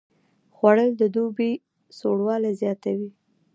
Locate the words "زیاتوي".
2.61-3.09